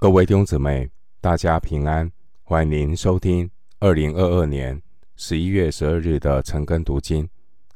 [0.00, 2.10] 各位弟兄姊妹，大家平安！
[2.42, 3.50] 欢迎您收听
[3.80, 4.80] 二零二二年
[5.14, 7.28] 十一月十二日的晨更读经。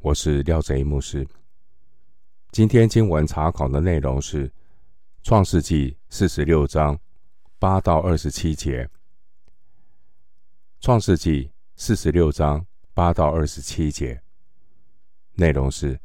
[0.00, 1.24] 我是廖贼牧师。
[2.50, 4.48] 今天经文查考的内容是
[5.22, 6.98] 《创世纪》四十六章
[7.56, 8.84] 八到二十七节。
[10.80, 11.44] 《创世纪》
[11.76, 14.20] 四十六章八到二十七节
[15.34, 15.96] 内容是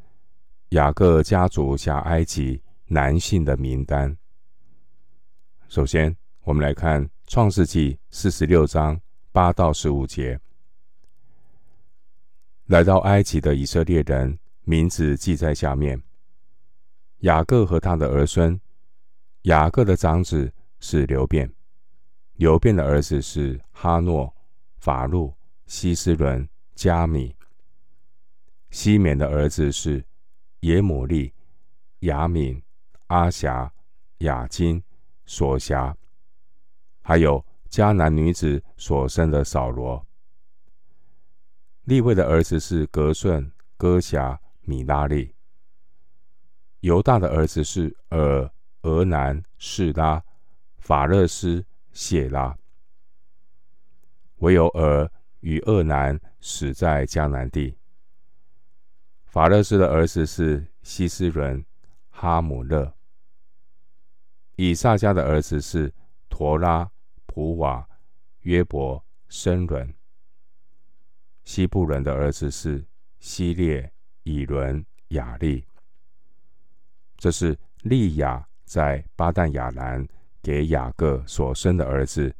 [0.68, 4.16] 雅各家族下埃及男性的名单。
[5.68, 9.00] 首先，我们来看《创世纪》四十六章
[9.32, 10.38] 八到十五节。
[12.66, 16.00] 来到埃及的以色列人名字记在下面：
[17.20, 18.60] 雅各和他的儿孙。
[19.42, 21.52] 雅各的长子是流便，
[22.34, 24.32] 流便的儿子是哈诺、
[24.78, 25.34] 法路、
[25.66, 27.34] 希斯伦、加米。
[28.70, 30.04] 西缅的儿子是
[30.60, 31.32] 耶母利、
[32.00, 32.62] 亚敏、
[33.08, 33.72] 阿辖、
[34.18, 34.82] 雅金。
[35.26, 35.96] 所辖，
[37.02, 40.06] 还有迦南女子所生的扫罗。
[41.84, 45.34] 利未的儿子是革顺、哥辖、米拉利。
[46.80, 48.50] 犹大的儿子是珥、
[48.82, 50.22] 俄南、示拉、
[50.78, 52.56] 法勒斯、谢拉。
[54.36, 55.10] 唯有尔
[55.40, 57.76] 与俄南死在迦南地。
[59.26, 61.64] 法勒斯的儿子是希斯伦、
[62.08, 62.93] 哈姆勒。
[64.56, 65.92] 以萨迦的儿子是
[66.28, 66.88] 陀拉、
[67.26, 67.88] 普瓦、
[68.40, 69.92] 约伯、申伦。
[71.44, 72.84] 西布伦的儿子是
[73.18, 75.66] 希列、以伦、雅利。
[77.16, 80.06] 这是利亚在巴旦亚兰
[80.40, 82.34] 给雅各所生的儿子，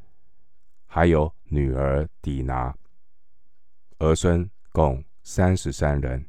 [0.87, 2.75] 还有女儿底拿。
[3.99, 6.25] 儿孙共三十三人。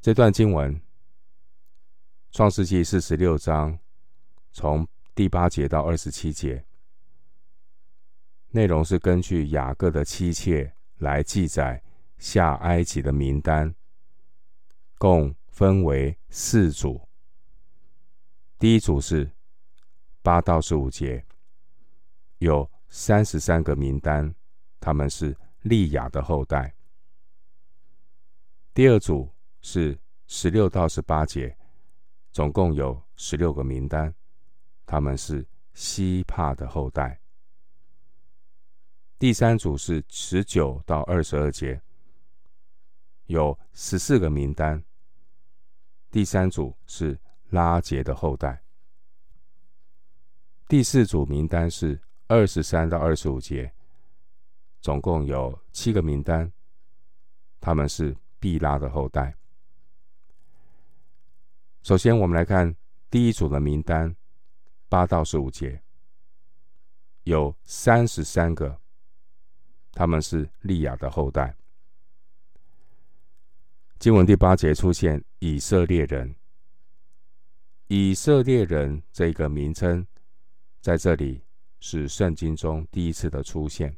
[0.00, 0.78] 这段经文。
[2.32, 3.76] 创世纪四十六章，
[4.52, 4.86] 从
[5.16, 6.64] 第八节到二十七节，
[8.50, 11.82] 内容是根据雅各的妻妾来记载
[12.18, 13.74] 下埃及的名单，
[14.96, 17.08] 共分为四组。
[18.60, 19.28] 第一组是
[20.22, 21.26] 八到十五节，
[22.38, 24.32] 有三十三个名单，
[24.78, 26.72] 他们是利亚的后代。
[28.72, 29.28] 第二组
[29.62, 31.56] 是十六到十八节。
[32.32, 34.14] 总共有十六个名单，
[34.86, 37.20] 他们是希帕的后代。
[39.18, 41.80] 第三组是十九到二十二节，
[43.26, 44.82] 有十四个名单。
[46.10, 47.18] 第三组是
[47.50, 48.62] 拉杰的后代。
[50.68, 53.72] 第四组名单是二十三到二十五节，
[54.80, 56.50] 总共有七个名单，
[57.60, 59.36] 他们是毕拉的后代。
[61.82, 62.76] 首先，我们来看
[63.10, 64.14] 第一组的名单，
[64.88, 65.82] 八到十五节，
[67.24, 68.78] 有三十三个，
[69.92, 71.56] 他们是利亚的后代。
[73.98, 76.36] 经文第八节出现以色列人，
[77.86, 80.06] 以色列人这个名称
[80.82, 81.42] 在这里
[81.80, 83.96] 是圣经中第一次的出现。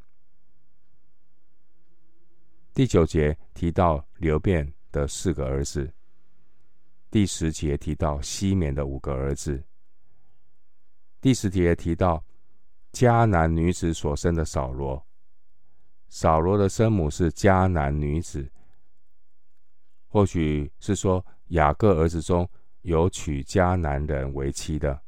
[2.72, 5.93] 第九节提到流便的四个儿子。
[7.12, 9.62] 第十节提到西缅的五个儿子。
[11.20, 12.24] 第十节提到
[12.90, 15.06] 迦南女子所生的扫罗。
[16.08, 18.50] 扫罗的生母是迦南女子，
[20.08, 22.48] 或许是说雅各儿子中
[22.80, 25.02] 有娶迦南人为妻的。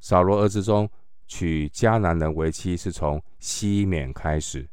[0.00, 0.90] 扫罗儿子中
[1.28, 4.68] 娶迦南人为妻是从西缅开始，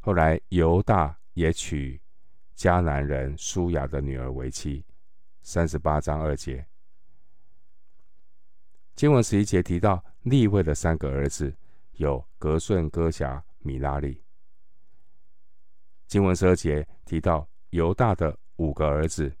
[0.00, 2.01] 后来犹大也娶。
[2.62, 4.86] 迦南人舒雅的女儿为妻，
[5.42, 6.64] 三十八章二节。
[8.94, 11.52] 经文十一节提到利未的三个儿子
[11.94, 14.22] 有革顺、哥辖、米拉利。
[16.06, 19.36] 经文十二节提到犹大的五个儿子。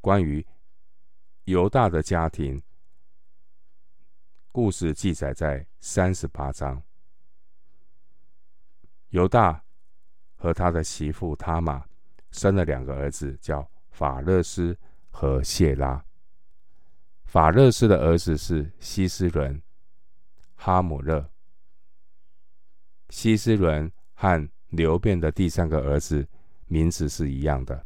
[0.00, 0.42] 关于
[1.44, 2.62] 犹大的家庭
[4.50, 6.82] 故事记载在三十八章。
[9.10, 9.65] 犹大。
[10.46, 11.84] 和他的媳妇他玛
[12.30, 14.78] 生了两个儿子，叫法勒斯
[15.10, 16.00] 和谢拉。
[17.24, 19.60] 法勒斯的儿子是希斯伦、
[20.54, 21.28] 哈姆勒。
[23.10, 26.24] 希斯伦和流便的第三个儿子
[26.66, 27.84] 名字是一样的。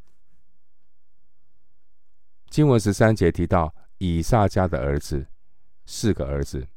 [2.51, 5.27] 经文十三节提到以萨家的儿子，
[5.87, 6.69] 四个儿子。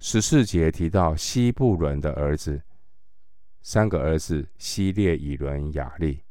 [0.00, 2.62] 十四节提到西布伦的儿子。
[3.62, 6.22] 三个儿子希列、以伦、雅利。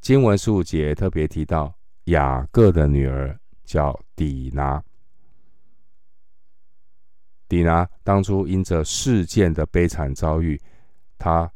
[0.00, 4.82] 经文十五节特别提到雅各的女儿叫底拿。
[7.48, 10.60] 底拿当初因着事件的悲惨遭遇，
[11.18, 11.52] 她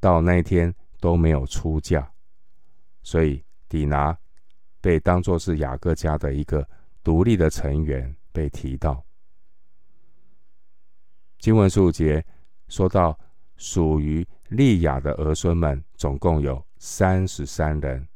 [0.00, 2.10] 到那天都没有出嫁，
[3.02, 4.16] 所以底拿
[4.80, 6.66] 被当作是雅各家的一个
[7.02, 9.04] 独立的成员被提到。
[11.38, 12.24] 经文十五节
[12.74, 13.16] 说到，
[13.56, 18.08] 属于利亚的儿孙们总共有三十三人，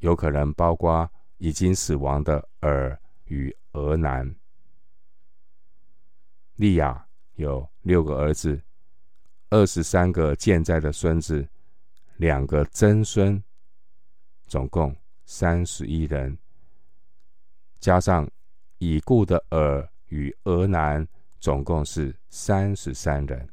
[0.00, 4.34] 有可能包括已经死亡的儿与儿男。
[6.56, 7.06] 利亚
[7.36, 8.60] 有六个儿子，
[9.48, 11.48] 二十三个健在的孙子，
[12.18, 13.42] 两个曾孙，
[14.46, 16.36] 总共三十一人，
[17.80, 18.30] 加上
[18.76, 23.48] 已故的儿与儿男，总共是三十三人。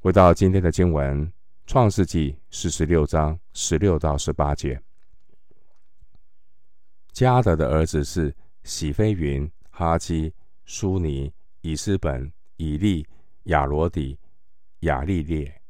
[0.00, 1.26] 回到今天的经文，
[1.66, 4.80] 《创世纪》四十六章十六到十八节，
[7.12, 9.50] 加德的儿子是喜飞云。
[9.76, 10.32] 哈基、
[10.66, 13.04] 苏尼、以斯本、以利、
[13.46, 14.16] 亚罗底、
[14.82, 15.60] 亚利列。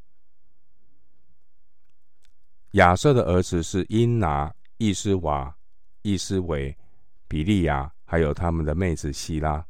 [2.72, 5.56] 亚瑟的儿子是因拿、易斯瓦、
[6.02, 6.76] 易斯维、
[7.26, 9.66] 比利亚，还有他们的妹子希拉。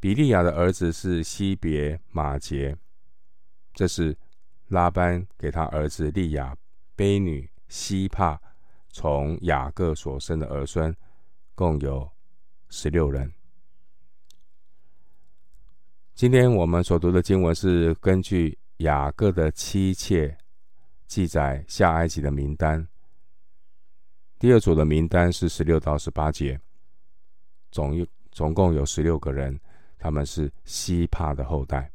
[0.00, 2.76] 比利亚的儿子是西别、马杰。
[3.72, 4.16] 这是
[4.68, 6.56] 拉班给他儿子利亚
[6.96, 8.40] 卑女西帕
[8.90, 10.94] 从雅各所生的儿孙，
[11.54, 12.14] 共有。
[12.70, 13.32] 十六人。
[16.12, 20.36] 今天我们所读的经文是根据雅各的妻妾
[21.06, 22.88] 记载下埃及的名单。
[24.40, 26.60] 第二组的名单是十六到十八节，
[27.74, 29.60] 总一总共有十六个人，
[29.98, 31.90] 他们是西帕的后代。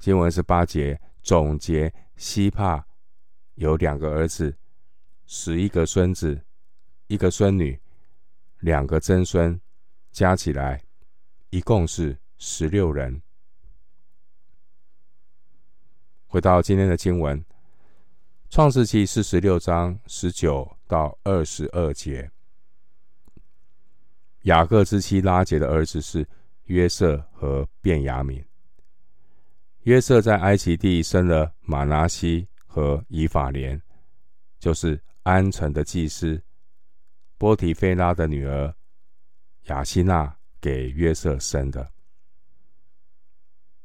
[0.00, 2.84] 经文是八节总结西帕
[3.54, 4.52] 有两个儿子，
[5.26, 6.44] 十一个孙子，
[7.06, 7.80] 一个孙女。
[8.58, 9.60] 两个曾孙
[10.10, 10.82] 加起来，
[11.50, 13.22] 一共是十六人。
[16.26, 17.40] 回到今天的经文，
[18.50, 22.28] 《创世记》四十六章十九到二十二节。
[24.48, 26.26] 雅各之妻拉结的儿子是
[26.64, 28.42] 约瑟和便雅悯。
[29.82, 33.80] 约瑟在埃及地生了玛拿西和以法莲，
[34.58, 36.42] 就是安城的祭司。
[37.36, 38.74] 波提菲拉的女儿
[39.64, 41.92] 雅希娜给约瑟生的。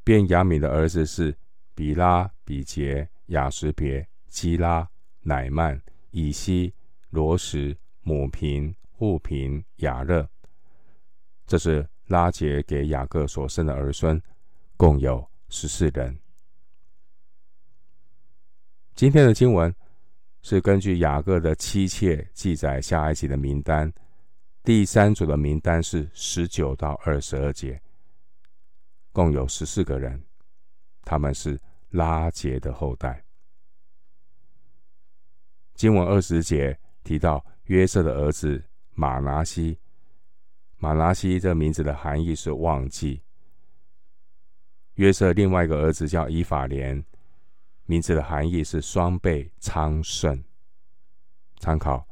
[0.02, 1.38] 便雅悯的儿子是
[1.76, 4.90] 比拉、比杰、雅什别、基拉、
[5.24, 5.82] 乃曼、
[6.12, 6.74] 以西、
[7.10, 10.26] 罗什、母平、户平、雅勒。
[11.46, 14.22] 这是拉杰给雅各所生的儿孙，
[14.78, 16.18] 共有十四人。
[18.96, 19.74] 今天的经文。
[20.46, 23.90] 是根据雅各的妻妾记载下埃及的名单，
[24.62, 27.82] 第三组的名单是十九到二十二节，
[29.14, 30.22] 共有十四个人，
[31.06, 31.58] 他们是
[31.92, 33.24] 拉杰的后代。
[35.76, 38.62] 经文二十节提到约瑟的儿子
[38.96, 39.80] 马拿西，
[40.84, 43.22] 马拉西这名字的含义是忘记。
[44.96, 47.02] 约瑟另外一个儿子叫以法莲。
[47.86, 50.44] 名字的含义是双倍昌盛。
[51.58, 52.06] 参考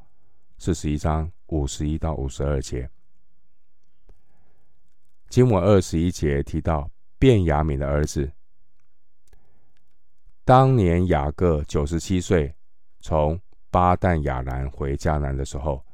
[0.57, 2.89] 四十一章五十一到五十二节。
[5.27, 8.31] 经文二十一节提到便雅悯的儿子。
[10.45, 12.55] 当年雅各九十七岁，
[13.01, 13.37] 从
[13.69, 15.85] 巴旦亚兰回迦南的时候，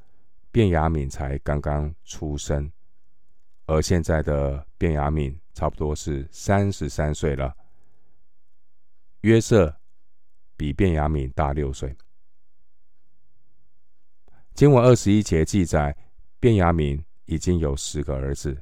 [0.57, 2.71] 便雅悯才刚刚出生，
[3.67, 7.55] 而现在的便雅悯差不多是三十三岁了。
[9.21, 9.71] 约瑟
[10.55, 11.95] 比便雅悯大六岁。
[14.55, 15.95] 经文二十一节记载，
[16.39, 18.59] 便雅悯已经有十个儿子。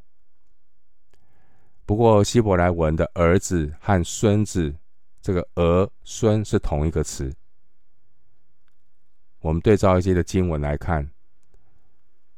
[1.85, 4.75] 不过希伯来文的儿子和孙子，
[5.21, 7.33] 这个儿孙是同一个词。
[9.39, 11.09] 我们对照一些的经文来看，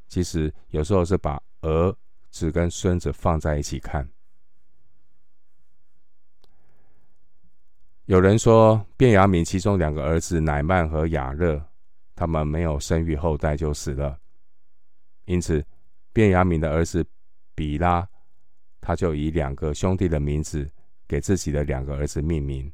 [0.08, 1.96] 其实有时候是把儿
[2.30, 4.08] 子跟孙子放在一起看。
[8.06, 11.62] 有人说，便雅悯其中两个儿子乃曼和雅勒，
[12.16, 14.18] 他们没有生育后代就死了，
[15.26, 15.62] 因此
[16.14, 17.06] 便雅悯的儿子
[17.54, 18.08] 比拉，
[18.80, 20.70] 他就以两个兄弟的名字
[21.06, 22.72] 给自己的两个儿子命名，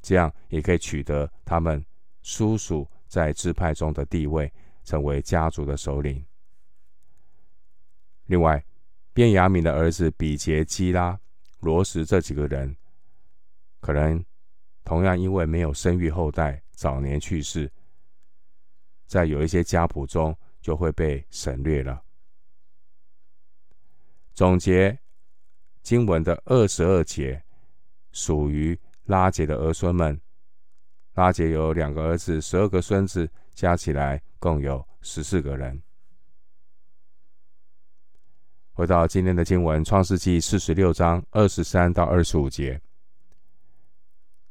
[0.00, 1.84] 这样也可以取得他们
[2.22, 4.50] 叔叔在支派中的地位，
[4.84, 6.24] 成为家族的首领。
[8.26, 8.64] 另外，
[9.12, 11.18] 便雅悯的儿子比杰、基拉、
[11.60, 12.74] 罗什这几个人。
[13.80, 14.24] 可能
[14.84, 17.70] 同样因为没有生育后代，早年去世，
[19.06, 22.02] 在有一些家谱中就会被省略了。
[24.34, 24.98] 总结
[25.82, 27.42] 经文的二十二节，
[28.12, 30.18] 属于拉杰的儿孙们。
[31.14, 35.82] 拉杰有两个儿子，十二个孙子，加起来共有十四个人。
[38.72, 42.80] 回到今天的经文，《创世记》四十六章二十三到二十五节。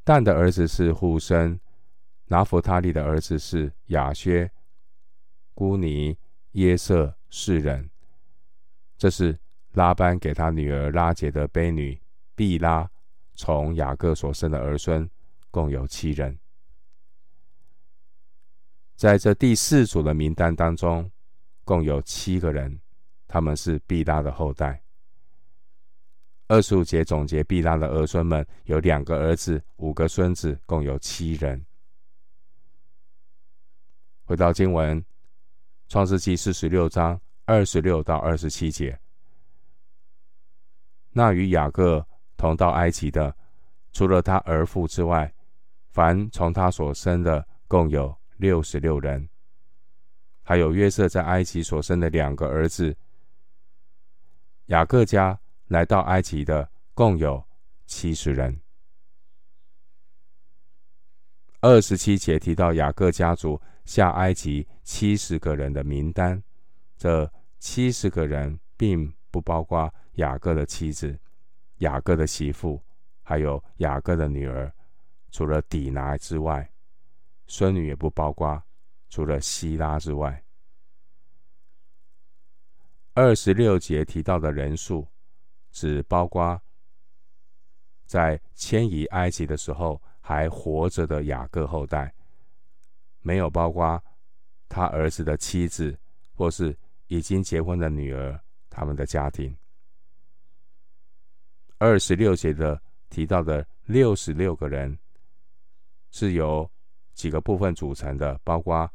[0.04, 1.58] 但的儿子是户生，
[2.26, 4.50] 拿弗他利的儿子是雅薛、
[5.54, 6.16] 孤尼、
[6.52, 7.90] 耶色四人。
[8.96, 9.38] 这是
[9.72, 12.00] 拉班给他女儿拉结的婢女
[12.34, 12.88] 毕拉
[13.34, 15.08] 从雅各所生的儿孙，
[15.50, 16.38] 共有七人。
[19.02, 21.10] 在这第四组的名单当中，
[21.64, 22.80] 共有七个人，
[23.26, 24.80] 他们是毕拉的后代。
[26.46, 31.66] 二十五节总结毕拉的儿孙们有两个儿子，五个孙子，共有七人。
[34.22, 35.04] 回到经文，
[35.88, 38.96] 创世记四十六章二十六到二十七节，
[41.10, 42.06] 那与雅各
[42.36, 43.34] 同到埃及的，
[43.92, 45.34] 除了他儿父之外，
[45.90, 48.16] 凡从他所生的，共有。
[48.42, 49.28] 六十六人，
[50.42, 52.92] 还有约瑟在埃及所生的两个儿子。
[54.66, 57.40] 雅各家来到埃及的共有
[57.86, 58.60] 七十人。
[61.60, 66.42] 二十七节提到雅各家族下埃及七十个人的名单，
[66.98, 71.16] 这七十个人并不包括雅各的妻子、
[71.76, 72.82] 雅各的媳妇，
[73.22, 74.72] 还有雅各的女儿，
[75.30, 76.68] 除了底拿之外。
[77.54, 78.62] 孙女也不包括，
[79.10, 80.42] 除了希拉之外。
[83.12, 85.06] 二十六节提到的人数，
[85.70, 86.58] 只包括
[88.06, 92.10] 在迁移埃及的时候还活着的雅各后代，
[93.20, 94.02] 没有包括
[94.66, 95.94] 他儿子的妻子
[96.32, 96.74] 或是
[97.08, 98.40] 已经结婚的女儿
[98.70, 99.54] 他们的家庭。
[101.76, 102.80] 二十六节的
[103.10, 104.98] 提到的六十六个人，
[106.10, 106.66] 是由
[107.22, 108.90] 几个部分组成的，包括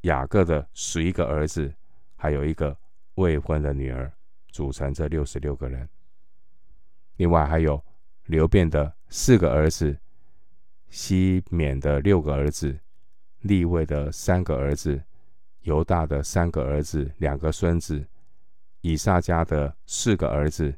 [0.00, 1.72] 雅各的十一个儿子，
[2.16, 2.76] 还有一个
[3.14, 4.12] 未婚的女儿，
[4.48, 5.88] 组成这六十六个人。
[7.14, 7.80] 另外还有
[8.24, 9.96] 流便的四个儿子，
[10.88, 12.76] 西缅的六个儿子，
[13.42, 15.00] 利未的三个儿子，
[15.60, 18.04] 犹大的三个儿子，两个孙子，
[18.80, 20.74] 以萨迦的四个儿子，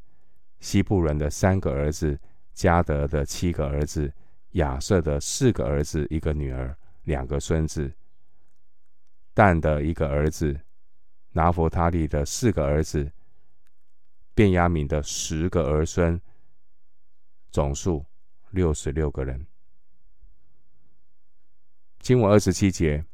[0.61, 2.21] 西布伦的三个儿子，
[2.55, 4.13] 迦得的七个儿子。
[4.57, 7.91] 亚设的四个儿子，一个女儿，两个孙子；
[9.35, 10.61] 但的一个儿子，
[11.33, 13.11] 拿弗他利的四个儿子，
[14.35, 16.21] 便雅敏的十个儿孙，
[17.51, 18.05] 总数
[18.51, 19.47] 六十六个人。
[22.01, 23.05] 经文二十七节，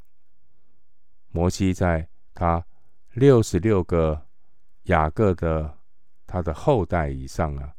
[1.30, 2.64] 摩西在他
[3.12, 4.26] 六十六个
[4.85, 5.78] 雅各的
[6.26, 7.75] 他的后代以上啊。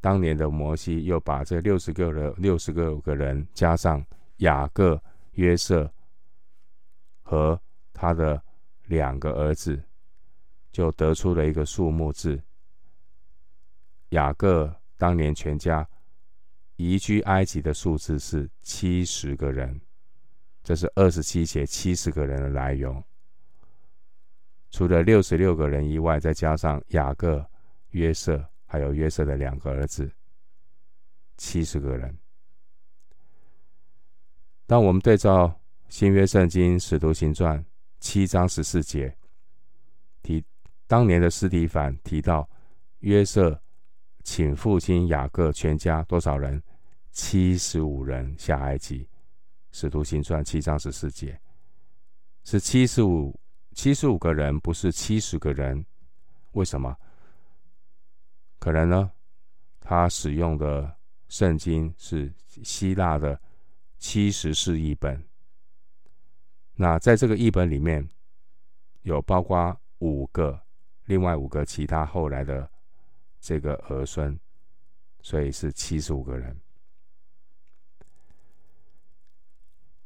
[0.00, 4.04] 当年的摩西又把这六十个人、六十个个人加上
[4.40, 5.90] 雅各、约瑟
[7.22, 7.58] 和
[7.94, 8.42] 他的
[8.88, 9.82] 两个儿子，
[10.70, 12.42] 就得出了一个数目字。
[14.10, 15.88] 雅各当年全家
[16.76, 19.80] 移居埃及的数字是七十个人，
[20.62, 23.02] 这是二十七节七十个人的来由。
[24.70, 27.44] 除了六十六个人以外，再加上雅各、
[27.90, 28.44] 约瑟。
[28.72, 30.08] 还有约瑟的两个儿子，
[31.36, 32.16] 七十个人。
[34.70, 35.52] 当我们对照
[35.88, 37.60] 新约圣经使徒行传
[37.98, 39.12] 七章十四节，
[40.22, 40.40] 提
[40.86, 42.48] 当年的斯提反提到
[43.00, 43.60] 约瑟
[44.22, 46.62] 请父亲雅各全家多少人？
[47.10, 49.04] 七十五人下埃及。
[49.72, 51.36] 使徒行传七章十四节
[52.44, 53.36] 是七十五，
[53.72, 55.84] 七十五个人，不是七十个人。
[56.52, 56.96] 为什么？
[58.60, 59.10] 可能呢，
[59.80, 60.96] 他使用的
[61.26, 63.36] 圣经是希腊的
[64.00, 65.22] 七十四译本。
[66.74, 68.08] 那在这个译本里面，
[69.02, 70.60] 有包括五个，
[71.04, 72.68] 另外五个其他后来的
[73.40, 74.36] 这个儿孙，
[75.22, 76.60] 所以是七十五个人。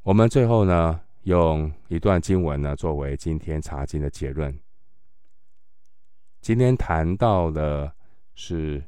[0.03, 4.61] 我们最后呢，用一段经文呢，作为今天查经的结论。
[6.43, 7.95] 今天谈到的。
[8.37, 8.85] 是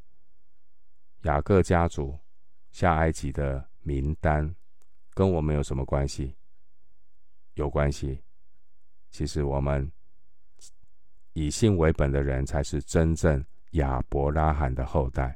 [1.21, 2.19] 雅各家族
[2.69, 4.53] 下埃及的名单，
[5.17, 6.35] 跟我们有什么关系？
[7.55, 8.21] 有关系。
[9.09, 9.91] 其实我们
[11.33, 15.35] 以信为本的人，才是真正亚伯拉罕的后代。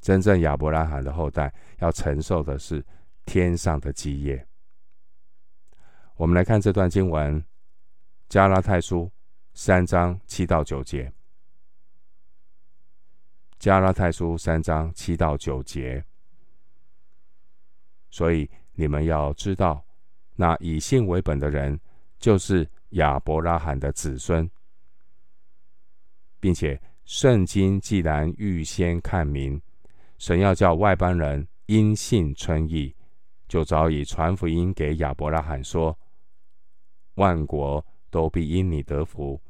[0.00, 2.86] 真正亚伯拉罕的后代要承受的是
[3.24, 4.46] 天上的基业。
[6.14, 7.42] 我们来看这段经文，
[8.28, 9.06] 《加拉太书》
[9.54, 11.06] 三章七到九节，
[13.58, 16.04] 《加拉太书》三章七到九节。
[18.10, 19.84] 所以你们要知道，
[20.36, 21.78] 那以信为本的人，
[22.18, 24.48] 就是亚伯拉罕的子孙，
[26.40, 29.60] 并且圣经既然预先看明，
[30.18, 32.94] 神要叫外邦人因信称义，
[33.46, 35.98] 就早已传福音给亚伯拉罕说：
[37.14, 39.40] 万国都必因你得福。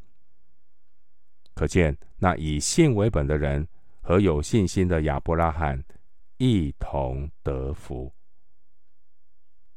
[1.54, 3.66] 可见那以信为本的人
[4.00, 5.82] 和有信心的亚伯拉罕
[6.36, 8.12] 一同得福。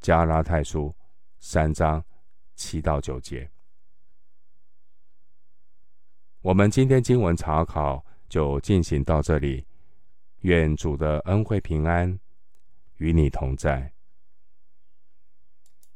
[0.01, 0.95] 加拉太书
[1.39, 2.03] 三章
[2.55, 3.49] 七到九节，
[6.41, 9.65] 我们今天经文查考就进行到这里。
[10.39, 12.19] 愿主的恩惠平安
[12.97, 13.93] 与你同在。